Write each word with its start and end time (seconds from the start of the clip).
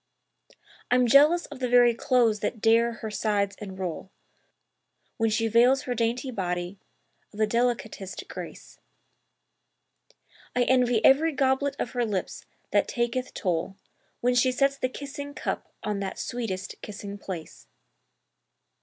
I'm 0.89 1.05
jealous 1.05 1.45
of 1.45 1.59
the 1.59 1.69
very 1.69 1.93
clothes 1.93 2.39
that 2.39 2.59
dare 2.59 2.91
her 2.93 3.11
sides 3.11 3.55
enroll 3.59 4.09
When 5.17 5.29
she 5.29 5.47
veils 5.47 5.83
her 5.83 5.93
dainty 5.93 6.31
body 6.31 6.79
of 7.31 7.37
the 7.37 7.45
delicatest 7.45 8.27
grace: 8.27 8.79
I 10.55 10.63
envy 10.63 11.05
every 11.05 11.33
goblet 11.33 11.75
of 11.77 11.91
her 11.91 12.03
lips 12.03 12.47
that 12.71 12.87
taketh 12.87 13.35
toll 13.35 13.77
When 14.21 14.33
she 14.33 14.51
sets 14.51 14.75
the 14.79 14.89
kissing 14.89 15.35
cup 15.35 15.71
on 15.83 15.99
that 15.99 16.17
sweetest 16.17 16.81
kissing 16.81 17.19
place. 17.19 17.67